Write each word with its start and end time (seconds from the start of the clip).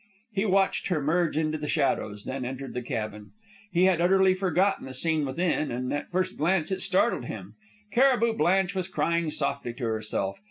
He 0.33 0.45
watched 0.45 0.87
her 0.87 0.99
merge 0.99 1.37
into 1.37 1.59
the 1.59 1.67
shadows, 1.67 2.23
then 2.23 2.43
entered 2.43 2.73
the 2.73 2.81
cabin. 2.81 3.29
He 3.71 3.83
had 3.85 4.01
utterly 4.01 4.33
forgotten 4.33 4.87
the 4.87 4.95
scene 4.95 5.27
within, 5.27 5.69
and 5.69 5.93
at 5.93 6.07
the 6.07 6.11
first 6.11 6.37
glance 6.37 6.71
it 6.71 6.81
startled 6.81 7.25
him. 7.25 7.53
Cariboo 7.93 8.33
Blanche 8.33 8.73
was 8.73 8.87
crying 8.87 9.29
softly 9.29 9.75
to 9.75 9.83
herself. 9.83 10.39